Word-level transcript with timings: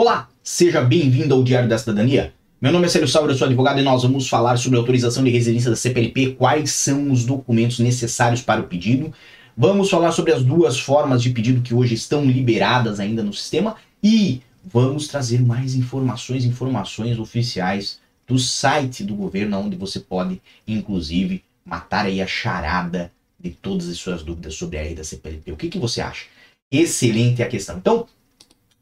Olá, 0.00 0.28
seja 0.44 0.80
bem-vindo 0.80 1.34
ao 1.34 1.42
Diário 1.42 1.68
da 1.68 1.76
Cidadania. 1.76 2.32
Meu 2.60 2.70
nome 2.70 2.86
é 2.86 2.88
Célio 2.88 3.08
Sauer, 3.08 3.30
eu 3.30 3.36
sou 3.36 3.48
advogado 3.48 3.80
e 3.80 3.82
nós 3.82 4.04
vamos 4.04 4.28
falar 4.28 4.56
sobre 4.56 4.78
a 4.78 4.80
autorização 4.80 5.24
de 5.24 5.30
residência 5.30 5.70
da 5.70 5.76
CPLP, 5.76 6.36
quais 6.36 6.70
são 6.70 7.10
os 7.10 7.24
documentos 7.24 7.80
necessários 7.80 8.40
para 8.40 8.60
o 8.60 8.68
pedido. 8.68 9.12
Vamos 9.56 9.90
falar 9.90 10.12
sobre 10.12 10.30
as 10.30 10.44
duas 10.44 10.78
formas 10.78 11.20
de 11.20 11.30
pedido 11.30 11.62
que 11.62 11.74
hoje 11.74 11.96
estão 11.96 12.24
liberadas 12.24 13.00
ainda 13.00 13.24
no 13.24 13.32
sistema 13.32 13.74
e 14.00 14.40
vamos 14.64 15.08
trazer 15.08 15.42
mais 15.42 15.74
informações, 15.74 16.44
informações 16.44 17.18
oficiais 17.18 17.98
do 18.24 18.38
site 18.38 19.02
do 19.02 19.16
governo, 19.16 19.58
onde 19.58 19.76
você 19.76 19.98
pode, 19.98 20.40
inclusive, 20.64 21.42
matar 21.64 22.06
aí 22.06 22.22
a 22.22 22.26
charada 22.28 23.10
de 23.36 23.50
todas 23.50 23.88
as 23.88 23.98
suas 23.98 24.22
dúvidas 24.22 24.54
sobre 24.54 24.78
a 24.78 24.82
lei 24.82 24.94
da 24.94 25.02
CPLP. 25.02 25.50
O 25.50 25.56
que, 25.56 25.68
que 25.68 25.78
você 25.80 26.00
acha? 26.00 26.26
Excelente 26.70 27.42
a 27.42 27.48
questão. 27.48 27.78
Então, 27.78 28.06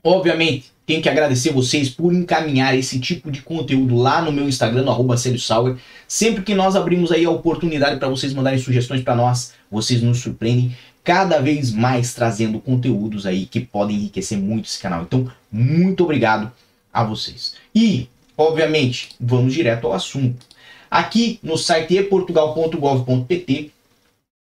obviamente, 0.06 0.70
tenho 0.86 1.02
que 1.02 1.08
agradecer 1.08 1.52
vocês 1.52 1.88
por 1.88 2.12
encaminhar 2.14 2.76
esse 2.78 3.00
tipo 3.00 3.30
de 3.30 3.42
conteúdo 3.42 3.96
lá 3.96 4.22
no 4.22 4.30
meu 4.30 4.48
Instagram, 4.48 4.82
no 4.82 4.90
arroba 4.90 5.16
Sauer. 5.16 5.76
Sempre 6.06 6.42
que 6.42 6.54
nós 6.54 6.76
abrimos 6.76 7.10
aí 7.10 7.24
a 7.24 7.30
oportunidade 7.30 7.98
para 7.98 8.08
vocês 8.08 8.32
mandarem 8.32 8.58
sugestões 8.58 9.02
para 9.02 9.16
nós, 9.16 9.52
vocês 9.70 10.00
nos 10.00 10.18
surpreendem 10.18 10.76
cada 11.02 11.40
vez 11.40 11.72
mais 11.72 12.14
trazendo 12.14 12.60
conteúdos 12.60 13.26
aí 13.26 13.46
que 13.46 13.60
podem 13.60 13.96
enriquecer 13.96 14.38
muito 14.38 14.66
esse 14.66 14.78
canal. 14.78 15.02
Então, 15.02 15.30
muito 15.50 16.04
obrigado 16.04 16.52
a 16.92 17.04
vocês. 17.04 17.54
E, 17.74 18.08
obviamente, 18.36 19.10
vamos 19.20 19.54
direto 19.54 19.86
ao 19.86 19.92
assunto. 19.92 20.46
Aqui 20.90 21.38
no 21.42 21.56
site 21.56 21.96
eportugal.gov.pt 21.96 23.72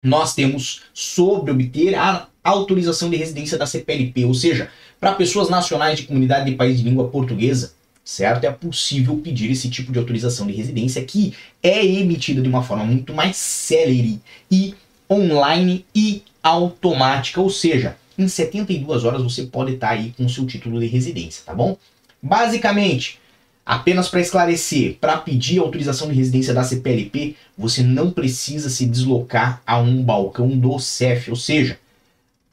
nós 0.02 0.34
temos 0.34 0.82
sobre 0.92 1.50
obter 1.50 1.94
a 1.94 2.28
autorização 2.42 3.08
de 3.08 3.16
residência 3.16 3.56
da 3.56 3.66
CPLP, 3.66 4.26
ou 4.26 4.34
seja, 4.34 4.70
para 5.04 5.12
pessoas 5.12 5.50
nacionais 5.50 5.98
de 5.98 6.06
comunidade 6.06 6.50
de 6.50 6.56
país 6.56 6.78
de 6.78 6.82
língua 6.82 7.08
portuguesa, 7.08 7.74
certo? 8.02 8.44
É 8.44 8.50
possível 8.50 9.18
pedir 9.18 9.50
esse 9.50 9.68
tipo 9.68 9.92
de 9.92 9.98
autorização 9.98 10.46
de 10.46 10.54
residência 10.54 11.04
que 11.04 11.34
é 11.62 11.84
emitida 11.84 12.40
de 12.40 12.48
uma 12.48 12.62
forma 12.62 12.86
muito 12.86 13.12
mais 13.12 13.36
célere 13.36 14.18
e 14.50 14.74
online 15.10 15.84
e 15.94 16.22
automática, 16.42 17.38
ou 17.38 17.50
seja, 17.50 17.98
em 18.16 18.26
72 18.26 19.04
horas 19.04 19.22
você 19.22 19.42
pode 19.42 19.74
estar 19.74 19.90
aí 19.90 20.14
com 20.16 20.26
seu 20.26 20.46
título 20.46 20.80
de 20.80 20.86
residência, 20.86 21.42
tá 21.44 21.54
bom? 21.54 21.76
Basicamente, 22.22 23.20
Apenas 23.66 24.10
para 24.10 24.20
esclarecer, 24.20 24.98
para 25.00 25.16
pedir 25.16 25.58
autorização 25.58 26.08
de 26.08 26.14
residência 26.14 26.52
da 26.52 26.62
CPLP, 26.62 27.34
você 27.56 27.82
não 27.82 28.10
precisa 28.10 28.68
se 28.68 28.84
deslocar 28.84 29.62
a 29.66 29.78
um 29.78 30.02
balcão 30.02 30.48
do 30.48 30.78
CEF, 30.78 31.30
ou 31.30 31.36
seja, 31.36 31.78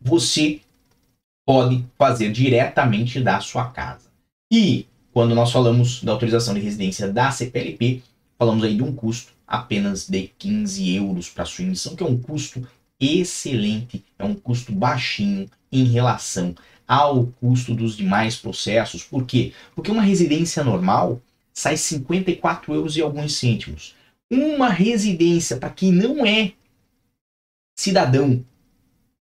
você 0.02 0.62
pode 1.52 1.84
fazer 1.98 2.32
diretamente 2.32 3.20
da 3.20 3.42
sua 3.42 3.66
casa. 3.66 4.10
E 4.50 4.88
quando 5.12 5.36
nós 5.36 5.52
falamos 5.52 6.02
da 6.02 6.14
autorização 6.14 6.54
de 6.54 6.62
residência 6.62 7.12
da 7.12 7.30
CPLP, 7.30 8.02
falamos 8.40 8.64
aí 8.64 8.74
de 8.74 8.82
um 8.82 8.96
custo 8.96 9.34
apenas 9.46 10.08
de 10.08 10.32
15 10.38 10.96
euros 10.96 11.30
para 11.30 11.44
sua 11.44 11.66
emissão, 11.66 11.94
que 11.94 12.04
é 12.04 12.06
um 12.06 12.18
custo 12.18 12.66
excelente, 12.98 14.02
é 14.18 14.24
um 14.24 14.34
custo 14.34 14.72
baixinho 14.72 15.50
em 15.70 15.84
relação 15.84 16.56
ao 16.88 17.26
custo 17.26 17.76
dos 17.76 17.98
demais 17.98 18.38
processos. 18.38 19.04
Por 19.04 19.26
quê? 19.26 19.52
Porque 19.76 19.92
uma 19.92 20.02
residência 20.02 20.64
normal 20.64 21.22
sai 21.54 21.76
54 21.76 22.74
euros 22.74 22.96
e 22.96 23.02
alguns 23.02 23.36
cêntimos. 23.36 23.94
Uma 24.32 24.70
residência 24.70 25.58
para 25.58 25.70
quem 25.70 25.92
não 25.92 26.26
é 26.26 26.54
cidadão 27.78 28.42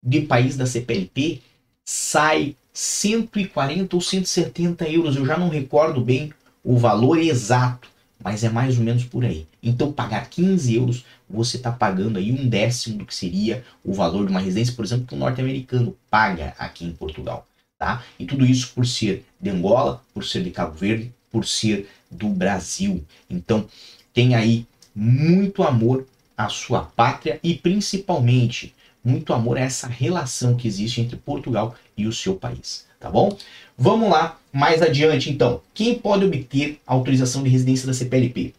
de 0.06 0.22
país 0.22 0.56
da 0.56 0.68
CPLP 0.68 1.42
sai 1.86 2.56
140 2.74 3.96
ou 3.96 4.02
170 4.02 4.88
euros. 4.90 5.16
Eu 5.16 5.26
já 5.26 5.38
não 5.38 5.50
recordo 5.50 6.02
bem 6.02 6.32
o 6.64 6.78
valor 6.78 7.18
exato, 7.18 7.90
mas 8.24 8.44
é 8.44 8.50
mais 8.50 8.78
ou 8.78 8.84
menos 8.84 9.04
por 9.04 9.26
aí. 9.26 9.48
Então, 9.62 9.92
pagar 9.92 10.30
15 10.30 10.76
euros, 10.76 11.06
você 11.30 11.58
está 11.58 11.72
pagando 11.72 12.18
aí 12.18 12.32
um 12.32 12.48
décimo 12.48 13.00
do 13.00 13.06
que 13.06 13.16
seria 13.16 13.64
o 13.84 13.94
valor 13.94 14.26
de 14.26 14.32
uma 14.32 14.40
residência, 14.40 14.74
por 14.74 14.86
exemplo, 14.86 15.06
que 15.06 15.16
o 15.16 15.18
norte-americano 15.18 15.96
paga 16.10 16.56
aqui 16.58 16.86
em 16.86 16.94
Portugal. 16.94 17.46
Tá? 17.78 18.04
E 18.18 18.26
tudo 18.26 18.46
isso 18.46 18.72
por 18.74 18.86
ser 18.86 19.26
de 19.42 19.50
Angola, 19.50 20.02
por 20.14 20.24
ser 20.24 20.44
de 20.44 20.52
Cabo 20.52 20.74
Verde, 20.74 21.14
por 21.30 21.46
ser 21.46 21.90
do 22.10 22.30
Brasil. 22.30 23.04
Então, 23.30 23.68
tem 24.14 24.36
aí 24.36 24.66
muito 24.96 25.64
amor 25.64 26.08
à 26.38 26.48
sua 26.48 26.84
pátria 26.84 27.40
e 27.44 27.56
principalmente 27.56 28.74
muito 29.04 29.34
amor 29.34 29.58
a 29.58 29.62
essa 29.62 29.88
relação 29.88 30.56
que 30.56 30.68
existe 30.68 31.02
entre 31.02 31.18
Portugal 31.18 31.76
e 31.98 32.08
o 32.08 32.14
seu 32.14 32.36
país, 32.36 32.86
tá 33.00 33.10
bom? 33.10 33.38
Vamos 33.78 34.10
lá, 34.10 34.40
mais 34.52 34.82
adiante 34.82 35.30
então. 35.30 35.62
Quem 35.74 35.96
pode 35.96 36.26
obter 36.26 36.80
autorização 36.86 37.44
de 37.44 37.50
residência 37.50 37.88
da 37.88 37.94
CPLP? 37.94 38.54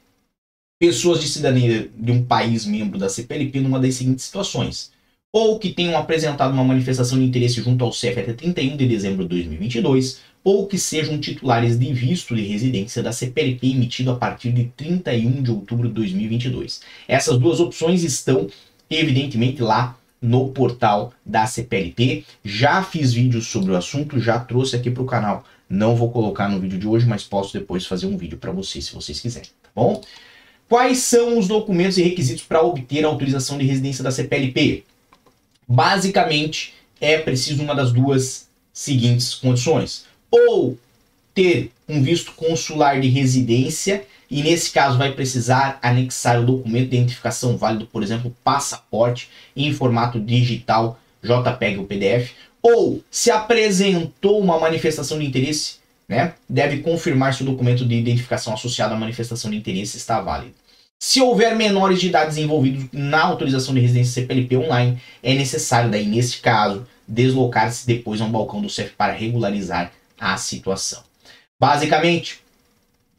Pessoas 0.79 1.21
de 1.21 1.29
cidadania 1.29 1.89
de 1.97 2.13
um 2.13 2.23
país 2.23 2.67
membro 2.67 2.99
da 2.99 3.09
CPLP 3.09 3.61
numa 3.61 3.81
das 3.81 3.95
seguintes 3.95 4.25
situações. 4.25 4.93
Ou 5.33 5.59
que 5.59 5.73
tenham 5.73 5.97
apresentado 5.97 6.53
uma 6.53 6.65
manifestação 6.65 7.19
de 7.19 7.25
interesse 7.25 7.61
junto 7.61 7.85
ao 7.85 7.93
CEF 7.93 8.21
até 8.21 8.33
31 8.33 8.77
de 8.77 8.87
dezembro 8.87 9.23
de 9.23 9.31
2022, 9.31 10.21
ou 10.45 10.67
que 10.67 10.79
sejam 10.79 11.19
titulares 11.19 11.79
de 11.79 11.93
visto 11.93 12.37
de 12.37 12.43
residência 12.43 13.03
da 13.03 13.13
CPLP 13.13 13.69
emitido 13.69 14.11
a 14.11 14.17
partir 14.17 14.53
de 14.53 14.67
31 14.77 15.43
de 15.43 15.51
outubro 15.51 15.89
de 15.89 15.95
2022. 15.95 16.83
Essas 17.09 17.39
duas 17.39 17.61
opções 17.61 18.05
estão, 18.05 18.47
evidentemente, 18.91 19.63
lá 19.63 19.99
no 20.25 20.49
portal 20.49 21.13
da 21.25 21.47
CPLP. 21.47 22.25
Já 22.43 22.83
fiz 22.83 23.13
vídeos 23.13 23.47
sobre 23.47 23.73
o 23.73 23.77
assunto, 23.77 24.19
já 24.19 24.41
trouxe 24.41 24.75
aqui 24.75 24.91
para 24.91 25.03
o 25.03 25.07
canal. 25.07 25.45
Não 25.69 25.95
vou 25.95 26.11
colocar 26.11 26.49
no 26.49 26.59
vídeo 26.59 26.79
de 26.79 26.89
hoje, 26.89 27.07
mas 27.07 27.25
posso 27.25 27.53
depois 27.53 27.85
fazer 27.85 28.07
um 28.07 28.17
vídeo 28.17 28.39
para 28.39 28.51
vocês, 28.51 28.87
se 28.87 28.95
vocês 28.95 29.21
quiserem, 29.21 29.51
tá 29.63 29.69
bom? 29.75 30.01
Quais 30.67 30.99
são 30.99 31.39
os 31.39 31.47
documentos 31.47 31.99
e 31.99 32.03
requisitos 32.03 32.43
para 32.43 32.63
obter 32.63 33.05
a 33.05 33.09
autorização 33.09 33.59
de 33.59 33.67
residência 33.67 34.03
da 34.03 34.11
CPLP? 34.11 34.85
Basicamente, 35.69 36.73
é 36.99 37.19
preciso 37.19 37.63
uma 37.63 37.75
das 37.75 37.93
duas 37.93 38.49
seguintes 38.73 39.35
condições. 39.35 40.07
Ou 40.31 40.79
ter 41.35 41.73
um 41.89 42.03
visto 42.03 42.33
consular 42.33 43.01
de 43.01 43.09
residência 43.09 44.05
e 44.31 44.43
nesse 44.43 44.71
caso 44.71 44.97
vai 44.97 45.13
precisar 45.13 45.79
anexar 45.83 46.41
o 46.41 46.47
documento 46.47 46.91
de 46.91 46.97
identificação 46.97 47.57
válido, 47.57 47.87
por 47.87 48.03
exemplo, 48.03 48.35
passaporte 48.43 49.29
em 49.55 49.73
formato 49.73 50.19
digital, 50.21 50.99
JPEG 51.23 51.79
ou 51.79 51.85
PDF, 51.85 52.33
ou 52.63 53.03
se 53.11 53.31
apresentou 53.31 54.41
uma 54.41 54.59
manifestação 54.59 55.19
de 55.19 55.27
interesse, 55.27 55.77
né, 56.09 56.35
deve 56.49 56.79
confirmar 56.79 57.35
se 57.35 57.43
o 57.43 57.47
documento 57.47 57.85
de 57.85 57.95
identificação 57.95 58.55
associado 58.55 58.95
à 58.95 58.97
manifestação 58.97 59.51
de 59.51 59.57
interesse 59.57 59.97
está 59.97 60.21
válido. 60.21 60.55
Se 60.99 61.21
houver 61.21 61.55
menores 61.55 62.01
de 62.01 62.07
idade 62.07 62.41
envolvidos 62.41 62.87
na 62.93 63.23
autorização 63.23 63.75
de 63.75 63.81
residência 63.81 64.23
CPLP 64.23 64.57
online, 64.57 64.99
é 65.23 65.35
necessário, 65.35 65.91
daí, 65.91 66.07
neste 66.07 66.41
caso, 66.41 66.87
deslocar-se 67.07 67.87
depois 67.87 68.21
a 68.21 68.25
um 68.25 68.33
balcão 68.33 68.63
do 68.63 68.71
CEF 68.71 68.95
para 68.97 69.13
regularizar 69.13 69.93
a 70.19 70.37
situação. 70.39 71.03
Basicamente, 71.59 72.45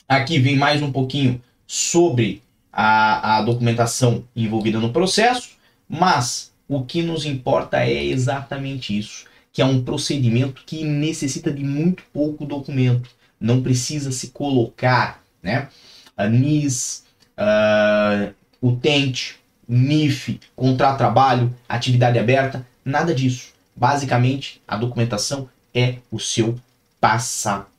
Aqui 0.08 0.38
vem 0.38 0.56
mais 0.56 0.84
um 0.84 0.92
pouquinho 0.92 1.42
sobre 1.66 2.44
a, 2.72 3.38
a 3.38 3.42
documentação 3.42 4.24
envolvida 4.36 4.80
no 4.80 4.94
processo, 4.94 5.58
mas 5.90 6.54
o 6.68 6.84
que 6.86 7.02
nos 7.02 7.26
importa 7.26 7.80
é 7.80 8.04
exatamente 8.04 8.96
isso, 8.96 9.26
que 9.52 9.64
é 9.64 9.66
um 9.66 9.84
procedimento 9.84 10.62
que 10.64 10.84
necessita 10.84 11.52
de 11.52 11.64
muito 11.64 12.04
pouco 12.14 12.46
documento. 12.46 13.10
Não 13.40 13.64
precisa 13.64 14.12
se 14.12 14.28
colocar, 14.28 15.24
né? 15.42 15.70
A 16.16 16.28
NIS, 16.28 17.04
uh, 17.36 18.32
o 18.62 18.76
TENT, 18.76 19.34
NIF, 19.68 20.40
contrato 20.56 21.00
trabalho, 21.00 21.54
atividade 21.68 22.20
aberta, 22.20 22.66
nada 22.84 23.14
disso. 23.14 23.54
Basicamente, 23.76 24.62
a 24.68 24.78
documentação 24.78 25.50
é 25.74 25.96
o 26.12 26.20
seu 26.20 26.60
passaporte. 27.02 27.75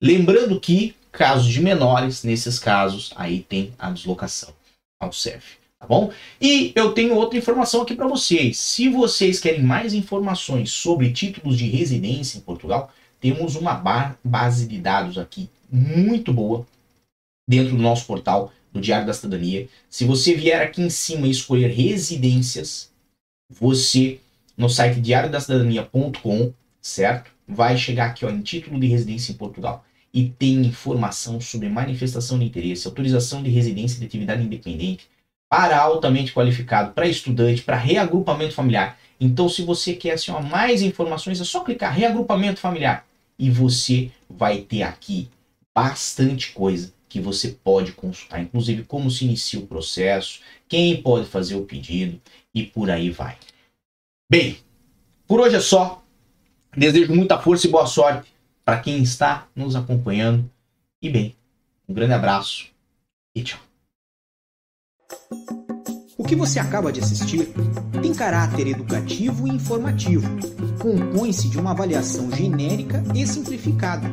Lembrando 0.00 0.58
que, 0.60 0.94
casos 1.10 1.48
de 1.52 1.60
menores, 1.60 2.22
nesses 2.22 2.58
casos, 2.58 3.12
aí 3.16 3.40
tem 3.40 3.72
a 3.78 3.90
deslocação 3.90 4.50
ao 5.00 5.12
CEF, 5.12 5.56
tá 5.78 5.86
bom? 5.86 6.12
E 6.40 6.72
eu 6.74 6.92
tenho 6.92 7.14
outra 7.14 7.38
informação 7.38 7.82
aqui 7.82 7.94
para 7.94 8.06
vocês. 8.06 8.58
Se 8.58 8.88
vocês 8.88 9.40
querem 9.40 9.62
mais 9.62 9.92
informações 9.92 10.70
sobre 10.70 11.12
títulos 11.12 11.58
de 11.58 11.66
residência 11.66 12.38
em 12.38 12.42
Portugal, 12.42 12.92
temos 13.20 13.56
uma 13.56 13.74
base 14.22 14.66
de 14.66 14.78
dados 14.78 15.18
aqui 15.18 15.48
muito 15.70 16.32
boa 16.32 16.66
dentro 17.48 17.76
do 17.76 17.82
nosso 17.82 18.06
portal 18.06 18.52
do 18.72 18.80
Diário 18.80 19.06
da 19.06 19.12
Cidadania. 19.12 19.68
Se 19.88 20.04
você 20.04 20.34
vier 20.34 20.62
aqui 20.62 20.82
em 20.82 20.90
cima 20.90 21.26
e 21.26 21.30
escolher 21.30 21.68
residências, 21.68 22.90
você 23.48 24.20
no 24.56 24.68
site 24.68 25.00
diariodacidadania.com, 25.00 26.52
certo? 26.80 27.35
Vai 27.46 27.76
chegar 27.76 28.06
aqui 28.06 28.24
ó, 28.24 28.30
em 28.30 28.40
título 28.40 28.78
de 28.78 28.86
residência 28.86 29.32
em 29.32 29.36
Portugal 29.36 29.84
e 30.12 30.28
tem 30.28 30.64
informação 30.64 31.40
sobre 31.40 31.68
manifestação 31.68 32.38
de 32.38 32.44
interesse, 32.44 32.86
autorização 32.86 33.42
de 33.42 33.50
residência 33.50 34.00
de 34.00 34.06
atividade 34.06 34.42
independente, 34.42 35.08
para 35.48 35.78
altamente 35.78 36.32
qualificado, 36.32 36.92
para 36.92 37.06
estudante, 37.06 37.62
para 37.62 37.76
reagrupamento 37.76 38.54
familiar. 38.54 38.98
Então, 39.20 39.48
se 39.48 39.62
você 39.62 39.94
quer 39.94 40.12
assim, 40.12 40.30
ó, 40.30 40.40
mais 40.40 40.82
informações, 40.82 41.40
é 41.40 41.44
só 41.44 41.60
clicar 41.60 41.92
reagrupamento 41.92 42.60
familiar 42.60 43.06
e 43.38 43.50
você 43.50 44.10
vai 44.28 44.62
ter 44.62 44.82
aqui 44.82 45.28
bastante 45.74 46.52
coisa 46.52 46.92
que 47.08 47.20
você 47.20 47.48
pode 47.62 47.92
consultar, 47.92 48.40
inclusive 48.40 48.84
como 48.84 49.10
se 49.10 49.24
inicia 49.24 49.60
o 49.60 49.66
processo, 49.66 50.40
quem 50.68 51.00
pode 51.00 51.26
fazer 51.26 51.54
o 51.54 51.64
pedido 51.64 52.20
e 52.54 52.64
por 52.64 52.90
aí 52.90 53.10
vai. 53.10 53.36
Bem, 54.30 54.58
por 55.26 55.40
hoje 55.40 55.56
é 55.56 55.60
só. 55.60 56.02
Desejo 56.76 57.14
muita 57.14 57.38
força 57.38 57.66
e 57.66 57.70
boa 57.70 57.86
sorte 57.86 58.30
para 58.62 58.78
quem 58.78 59.02
está 59.02 59.46
nos 59.56 59.74
acompanhando. 59.74 60.50
E 61.00 61.08
bem, 61.08 61.34
um 61.88 61.94
grande 61.94 62.12
abraço 62.12 62.66
e 63.34 63.42
tchau. 63.42 63.58
O 66.18 66.24
que 66.24 66.36
você 66.36 66.58
acaba 66.58 66.92
de 66.92 67.00
assistir 67.00 67.48
tem 68.02 68.12
caráter 68.12 68.66
educativo 68.66 69.48
e 69.48 69.52
informativo. 69.52 70.28
Compõe-se 70.78 71.48
de 71.48 71.58
uma 71.58 71.70
avaliação 71.70 72.30
genérica 72.30 73.02
e 73.14 73.26
simplificada. 73.26 74.08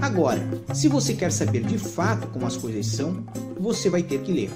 Agora, 0.00 0.40
se 0.74 0.88
você 0.88 1.14
quer 1.14 1.30
saber 1.30 1.62
de 1.62 1.78
fato 1.78 2.26
como 2.28 2.44
as 2.44 2.56
coisas 2.56 2.86
são, 2.86 3.24
você 3.56 3.88
vai 3.88 4.02
ter 4.02 4.20
que 4.22 4.32
ler. 4.32 4.50